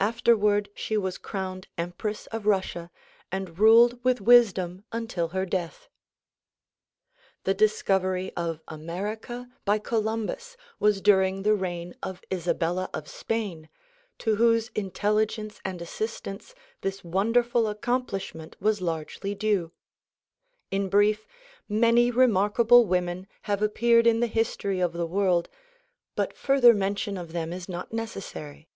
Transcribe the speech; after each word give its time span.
After 0.00 0.36
ward 0.36 0.70
she 0.76 0.96
was 0.96 1.18
crowned 1.18 1.66
empress 1.76 2.28
of 2.28 2.46
Russia 2.46 2.88
and 3.32 3.58
ruled 3.58 3.98
with 4.04 4.20
wisdom 4.20 4.84
until 4.92 5.30
her 5.34 5.44
death. 5.44 5.88
The 7.42 7.52
discovery 7.52 8.32
of 8.36 8.60
America 8.68 9.50
by 9.64 9.80
Columbus 9.80 10.56
was 10.78 11.00
during 11.00 11.42
the 11.42 11.56
reign 11.56 11.96
of 12.00 12.22
Isabella 12.32 12.88
of 12.94 13.08
Spain 13.08 13.68
to 14.18 14.36
whose 14.36 14.68
intelligence 14.76 15.60
and 15.64 15.82
assistance 15.82 16.54
this 16.82 17.02
won 17.02 17.32
derful 17.32 17.66
accomplishment 17.66 18.54
was 18.60 18.80
largely 18.80 19.34
due. 19.34 19.72
In 20.70 20.88
brief, 20.88 21.26
many 21.68 22.12
remarkable 22.12 22.86
women 22.86 23.26
have 23.42 23.62
appeared 23.62 24.06
in 24.06 24.20
the 24.20 24.28
history 24.28 24.78
of 24.78 24.92
the 24.92 25.06
world 25.08 25.48
but 26.14 26.36
further 26.36 26.72
men 26.72 26.94
tion 26.94 27.16
of 27.18 27.32
them 27.32 27.52
is 27.52 27.68
not 27.68 27.92
necessary. 27.92 28.68